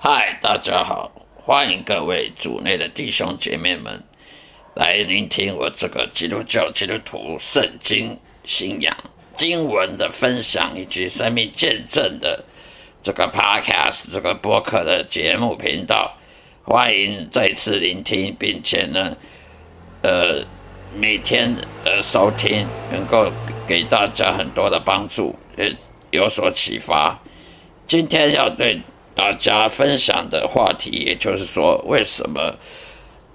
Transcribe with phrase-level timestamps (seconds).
[0.00, 4.04] 嗨，大家好，欢迎各位主内的弟兄姐妹们
[4.76, 8.96] 来聆听我这个基督教基督徒圣经信仰
[9.34, 12.44] 经文的分享以及生命见证的
[13.02, 16.16] 这个 podcast 这个播客的节目频道，
[16.62, 19.16] 欢迎再次聆听，并且呢，
[20.02, 20.44] 呃，
[20.94, 21.52] 每天
[21.84, 23.32] 呃收听，能够
[23.66, 25.74] 给大家很多的帮助，也
[26.12, 27.18] 有所启发。
[27.84, 28.80] 今天要对
[29.18, 32.54] 大家分享的话题，也就是说，为什么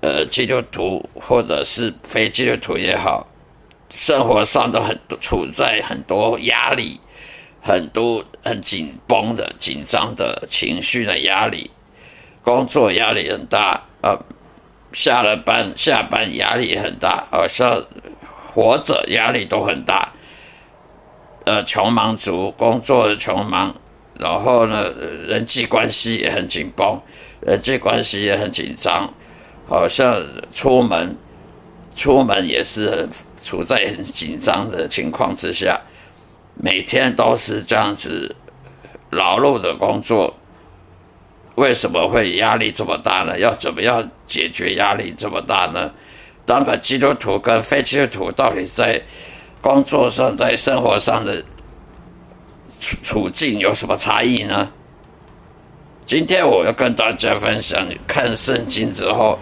[0.00, 3.26] 呃基督徒或者是非基督徒也好，
[3.90, 7.00] 生活上都很处在很多压力、
[7.60, 11.72] 很多很紧绷的紧张的情绪的压力，
[12.44, 14.16] 工作压力很大啊，
[14.92, 17.82] 下了班下班压力很大，好像
[18.54, 20.12] 活着压力都很大，
[21.44, 23.74] 呃，穷忙族工作的穷忙。
[24.22, 24.88] 然后呢，
[25.26, 27.00] 人际关系也很紧绷，
[27.40, 29.12] 人际关系也很紧张，
[29.66, 30.14] 好像
[30.52, 31.16] 出门
[31.92, 33.10] 出门也是很
[33.42, 35.80] 处在很紧张的情况之下，
[36.54, 38.36] 每天都是这样子
[39.10, 40.36] 劳碌的工作，
[41.56, 43.36] 为什么会压力这么大呢？
[43.36, 45.90] 要怎么样解决压力这么大呢？
[46.46, 49.02] 当个基督徒跟非基督徒到底在
[49.60, 51.42] 工作上、在生活上的？
[53.12, 54.72] 处境有什么差异呢？
[56.06, 59.38] 今天我要跟大家分享，看圣经之后，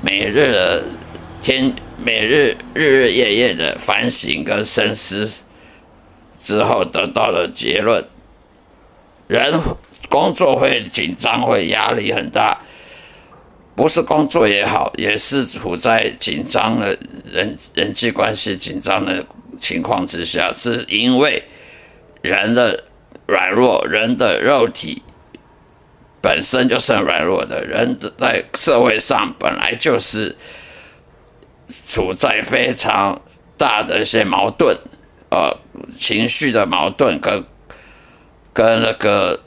[0.00, 0.84] 每日的
[1.40, 5.42] 天，每日日日夜夜的反省跟深思
[6.38, 8.04] 之后得到的结论：
[9.26, 9.52] 人
[10.08, 12.60] 工作会紧张，会压力很大，
[13.74, 19.26] 不是工作也好，也是处在紧张的人人际关系紧张的
[19.58, 21.42] 情况之下，是因为。
[22.20, 22.84] 人的
[23.28, 25.02] 软弱，人的肉体
[26.20, 27.62] 本身就是很软弱的。
[27.64, 30.34] 人在社会上本来就是
[31.68, 33.20] 处在非常
[33.58, 34.76] 大的一些矛盾，
[35.30, 35.54] 呃，
[35.94, 37.44] 情绪的矛盾跟
[38.54, 39.38] 跟那个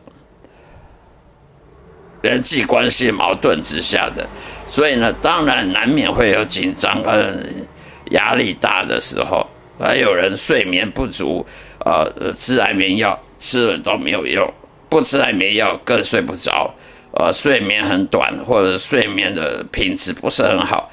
[2.22, 4.28] 人际关系矛盾之下的，
[4.68, 7.68] 所以呢，当然难免会有紧张跟
[8.12, 9.50] 压力大的时候，
[9.80, 11.44] 还有人睡眠不足。
[11.84, 14.53] 呃，吃安眠药吃了都没有用，
[14.88, 16.75] 不吃安眠药更睡不着，
[17.16, 20.91] 呃，睡眠很短或者睡眠的品质不是很好，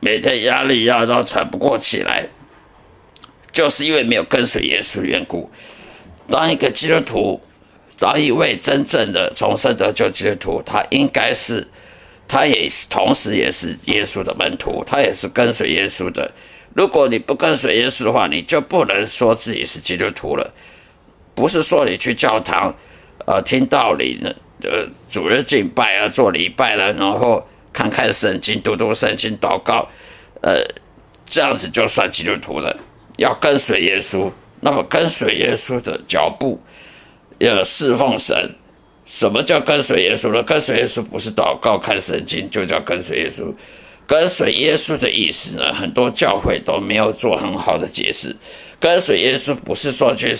[0.00, 2.26] 每天压力压到喘不过气来，
[3.52, 5.48] 就是因为没有跟随耶稣缘故。
[6.28, 7.40] 当一个基督徒，
[8.00, 11.68] 当一位真正的重生得救基督徒，他应该是，
[12.26, 16.32] 他也是同时也是耶稣的门徒，他也是跟随耶稣的。
[16.74, 20.52] 如果你不跟随耶稣的话，你就不能说自己是基督徒了。
[21.34, 22.74] 不是说你去教堂，
[23.26, 29.88] 呃，听道理呢，呃，主日敬拜啊，做礼拜了，然后看看圣经，读读圣经，祷告，
[30.42, 30.62] 呃，
[31.24, 32.76] 这样子就算基督徒了。
[33.18, 36.60] 要跟随耶稣，那么跟随耶稣的脚步，
[37.38, 38.56] 要侍奉神。
[39.04, 40.42] 什么叫跟随耶稣呢？
[40.42, 43.52] 跟随耶稣不是祷告、看圣经，就叫跟随耶稣。
[44.06, 48.34] 跟随耶稣的意思呢，很多教会都没有做很好的解释。
[48.80, 50.34] 跟随耶稣不是说去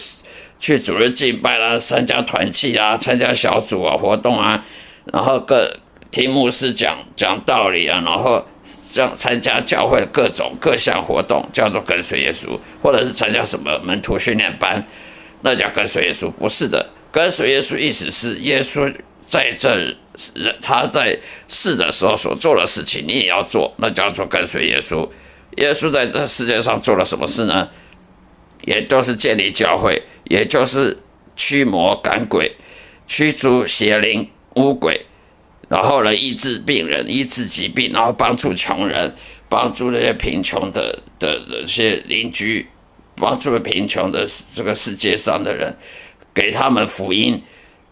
[0.63, 4.65] 去主日敬拜啦，参加团契啊，参加小组啊活动啊，
[5.13, 5.69] 然后各
[6.13, 14.87] 听牧师讲讲道理啊，然后像参加教会各种各项活动，叫做跟随耶稣，或者是参加什么门徒训练班，
[15.41, 16.31] 那叫跟随耶稣。
[16.31, 18.95] 不是的，跟随耶稣意思是耶稣
[19.27, 19.97] 在这。
[20.35, 21.19] 人他在
[21.49, 25.09] 世的时候所做的事情，你也要做，那叫做跟随耶稣。
[25.57, 27.67] 耶稣在这世界上做了什么事呢？
[28.67, 30.97] 也就是建立教会，也就是
[31.37, 32.57] 驱魔赶鬼、
[33.07, 35.05] 驱逐邪灵污鬼，
[35.69, 39.15] 然后呢医治病人、医治疾病，然后帮助穷人，
[39.51, 42.67] 帮助那些贫穷的的那些邻居，
[43.17, 45.77] 帮助贫穷的这个世界上的人，
[46.33, 47.43] 给他们福音。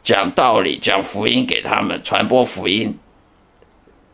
[0.01, 2.97] 讲道理，讲福音给他们，传播福音，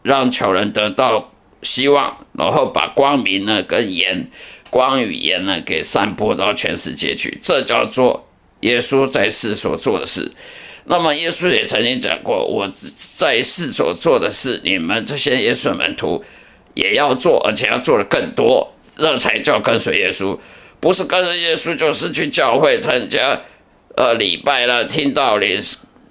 [0.03, 1.31] 让穷人得到
[1.63, 4.29] 希望，然后把光明呢跟盐、
[4.77, 8.29] 光与盐呢给散播到全世界去，这叫做
[8.61, 10.31] 耶稣在世所做的事。
[10.85, 12.71] 那么耶稣也曾经讲过，我
[13.17, 16.23] 在世所做的事，你们这些耶稣门徒
[16.75, 20.39] 也要做，而且要做的更多，这才叫跟随耶稣。
[20.79, 23.41] 不是跟着耶稣，就是去教会参加。
[23.97, 25.59] 呃，礼拜了，听道理，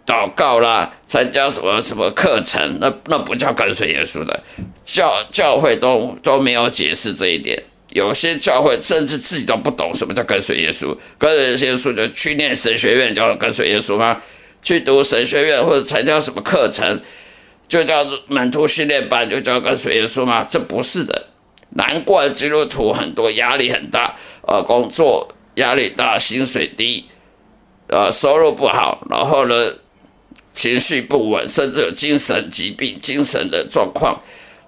[0.08, 4.44] 祷告啦，参加什么什么课程，那那不叫跟随耶稣的
[4.84, 7.64] 教教会都都没有解释这一点。
[7.96, 14.22] 有些教会甚至自己都不懂什么叫跟随耶稣，跟随耶稣就去念神学院叫跟随耶稣吗？
[14.62, 17.00] 去读神学院或者参加什么课程，
[17.70, 20.46] 就叫门徒训练班，就叫跟随耶稣吗？
[20.50, 21.28] 这不是的。
[21.78, 27.06] 难怪基督徒很多压力很大，呃，工作压力大，薪水低，
[27.88, 29.72] 呃，收入不好，然后呢，
[30.52, 34.22] 情绪不稳，甚至有精神疾病、精神的状况，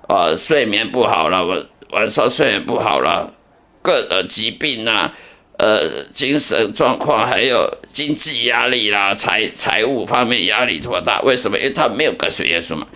[0.07, 3.33] 呃，睡眠不好了，晚上睡眠不好了，
[3.81, 5.11] 各种疾病呐，
[5.57, 11.57] 呃，精神状况，还有经济压力啦，财财务方面压力这么大，为什么？
[11.57, 12.87] 因为他没有跟随耶稣嘛。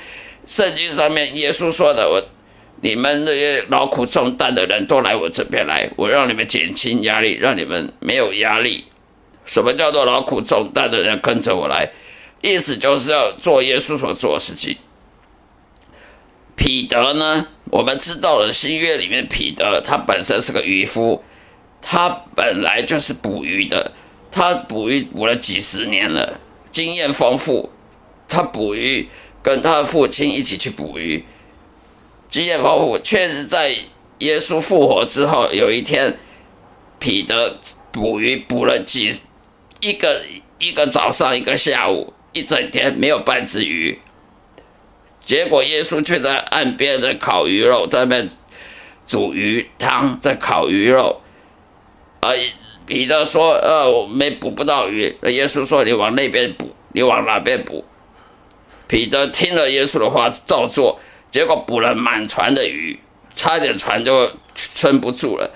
[0.45, 2.23] 圣经上面耶稣说的，我。
[2.83, 8.85] 你们这些劳苦重担的人都来我这边来，我让你们减轻压力，让你们没有压力。
[9.45, 11.91] 什么叫做劳苦重担的人跟着我来？
[12.41, 14.77] 意思就是要做耶稣所做的事情。
[16.55, 21.23] 彼得呢，我们知道了新约里面彼得他本身是个渔夫，
[21.81, 23.93] 他本来就是捕鱼的，
[24.29, 26.39] 他捕鱼捕了几十年了，
[26.69, 27.71] 经验丰富。
[28.27, 29.09] 他捕鱼
[29.41, 31.23] 跟他的父亲一起去捕鱼。
[32.29, 33.75] 经验丰富，确实在
[34.19, 36.17] 耶稣复活之后，有一天，
[36.99, 37.57] 彼得
[37.91, 39.13] 捕鱼捕了几
[39.79, 40.23] 一个
[40.59, 43.99] 一个早上，一个下午，一整天没有半只鱼。
[45.31, 48.27] 结果耶稣却在岸边在烤鱼肉，在那
[49.05, 51.21] 煮鱼汤，在烤鱼肉。
[52.19, 52.35] 而
[52.85, 57.85] 彼得说：“呃，我没捕不到鱼。”那耶稣说：“你往那边捕，你往哪边捕？”
[58.89, 60.99] 彼得听了耶稣的话，照做。
[61.31, 62.99] 结果捕了满船的鱼，
[63.33, 64.33] 差点船就
[64.73, 65.49] 撑不住了。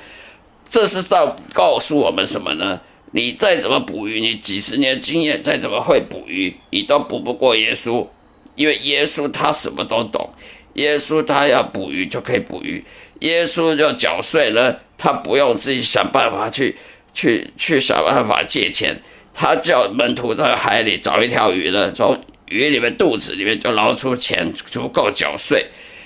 [0.66, 2.80] 这是在告诉我们什么呢？
[3.12, 8.08] 你再怎么捕鱼，你几十年经验再怎么会捕鱼，你都捕不过耶稣，
[8.56, 10.34] 因为耶稣他什么都懂。
[10.74, 12.84] 耶稣他要捕鱼就可以捕鱼，
[13.20, 16.76] 耶稣就缴税了，他不用自己想办法去
[17.14, 19.02] 去去想办法借钱，
[19.34, 22.18] 他叫门徒在海里找一条鱼呢，从。
[22.48, 25.66] 鱼里面肚子里面就捞出钱，足够缴税，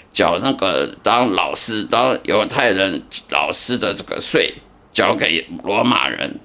[0.10, 4.54] 缴那个当老师当犹太人老师的这个税，
[4.94, 6.40] 交给罗马人，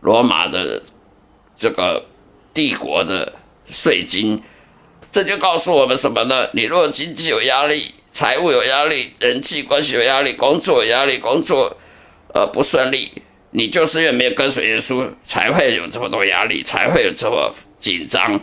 [0.00, 0.82] 罗马的
[1.56, 2.04] 这个
[2.52, 3.32] 帝国的
[3.70, 4.42] 税金。
[5.10, 6.48] 这就告诉我们什么呢？
[6.52, 11.76] 你若经济有压力，财务有压力，人际关系有压力，工作有压力，工作
[12.34, 13.10] 呃不顺利，
[13.52, 18.40] 你就是因为没有跟随耶稣，才会有这么多压力，才会有这么紧张。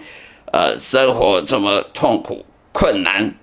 [0.54, 3.36] 呃，生活这么痛苦困难，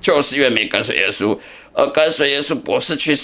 [0.00, 1.38] 就是因为没跟随耶稣。
[1.74, 3.16] 而跟随耶稣不是去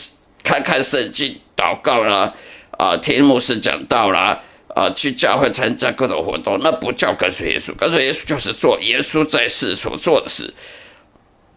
[0.42, 2.32] 看看圣经、祷告啦，
[2.78, 4.40] 啊，听牧师讲道啦，
[4.78, 7.74] 啊，去教会参加各种活动，那不叫跟随耶稣。
[7.74, 10.54] 跟随耶稣就是做耶稣在世所做的事。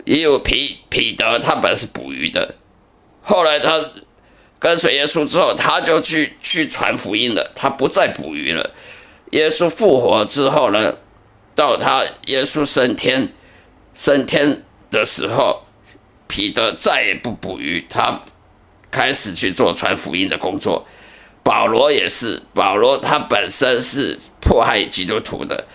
[0.05, 2.55] 也有彼彼得，他本来是捕鱼的，
[3.21, 3.79] 后来他
[4.57, 8.71] 跟随耶稣之后，他就去去传福音了，他不再捕鱼了。
[9.33, 10.95] 耶稣复活之后呢？
[11.53, 13.33] 到他耶稣升天
[13.93, 15.63] 升天的时候，
[16.25, 18.21] 彼得再也不捕鱼，他
[18.89, 20.87] 开始去做传福音的工作。
[21.43, 25.65] 保罗也是，保罗他本身是迫害基督徒的，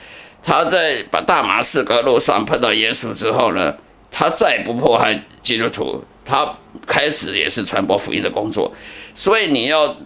[0.42, 3.74] 他在把大马士革路上碰到耶稣之后呢，
[4.10, 6.54] 他再不迫害基督徒，他
[6.86, 8.72] 开始也是传播福音的工作。
[9.14, 9.96] 所以你要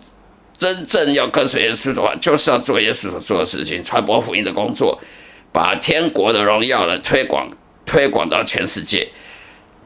[0.57, 4.99] 真正要跟随耶稣的话，就是要做耶稣所做的事情，传播福音的工作。
[5.53, 7.51] 把天国的荣耀呢推广
[7.85, 9.09] 推广到全世界，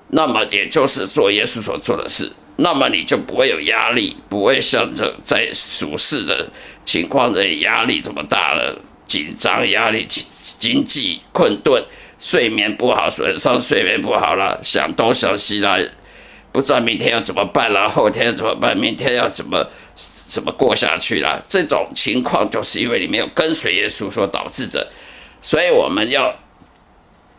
[0.08, 6.48] 那么也就是做耶稣所做的事，那么你就不会有压力，不会像这在俗世的
[6.84, 11.84] 情况这压力这么大了，紧张压力经济困顿，
[12.18, 15.78] 睡眠不好，晚上睡眠不好了，想东想西啦，
[16.52, 24.88] 不知道明天要怎么办了，后天怎么办，明天要怎么怎么过下去了，这种情况就是因为你没有跟随耶稣所导致的。
[25.42, 26.34] 所以我们要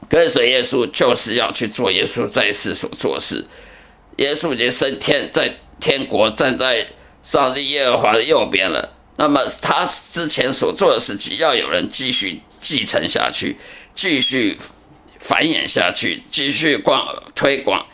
[0.10, 3.45] 跟随耶稣，就是要去做耶稣在世所做事。
[4.17, 6.86] 耶稣已经升天，在天国站在
[7.24, 8.93] 上帝耶和华的右边了。
[9.17, 13.57] 那么他之前所做的事情，要有人继续继承下去，
[13.93, 14.57] 继续
[15.19, 17.86] 繁衍下去，继续广推广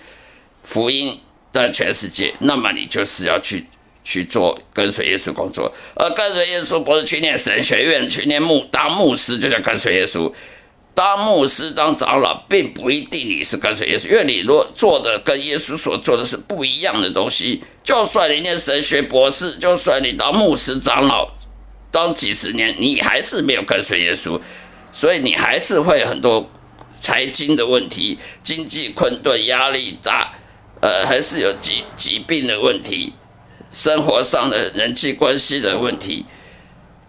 [0.64, 1.20] 福音
[1.54, 2.34] 在全世界。
[2.40, 3.66] 那么你就是要去。
[4.04, 10.34] 去做跟随耶稣工作，而跟随耶稣不是去念神学院、去念牧当牧师就叫跟随耶稣。
[10.94, 21.32] 当牧师、当长老，并不一定你是跟随耶稣，因为你若做的跟耶稣所做的是不一样的东西，就算你念神学博士，就算你当牧师、长老
[21.90, 24.40] 当几十年，你还是没有跟随耶稣，
[24.92, 26.52] 所以你还是会很多
[27.00, 30.34] 财经的问题、经济困顿、压力大，
[30.82, 33.14] 呃，还是有疾疾病的问题。
[33.72, 36.26] 生活上的人际关系的问题，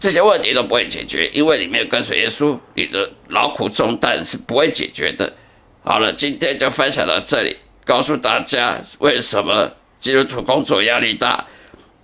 [0.03, 5.33] 这些问题都不会解决，因为里面跟随耶稣，你的劳苦重担是不会解决的。
[5.85, 11.47] 好了，今天就分享到这里，告诉大家为什么基督徒工作压力大，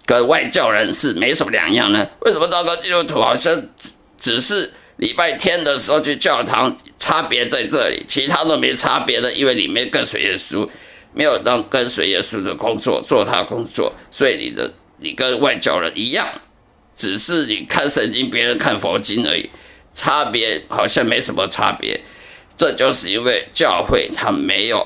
[0.06, 2.08] 跟外教人士没什么两样呢？
[2.20, 10.68] 为什么糟糕基督徒好像只只是礼拜天的时候去教堂，差别在这里，其他都没差别的，因为里面跟随耶稣，
[11.12, 16.28] 没有当跟随耶稣的工作做他工作，所以你的你跟外教人一样。
[16.98, 19.48] 只是你看圣经，别人看佛经而已，
[19.94, 22.00] 差别好像没什么差别。
[22.56, 24.84] 这就是因为教会他没有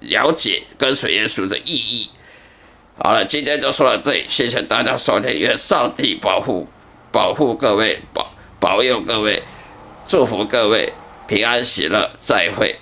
[0.00, 2.08] 了解跟随耶稣的意义。
[2.96, 6.66] 好了，今天就说到这里，谢谢大家收听，愿上帝保护
[7.12, 9.42] 保护各位，保保佑各位，
[10.08, 10.90] 祝福各位
[11.28, 12.78] 平安喜乐，再会。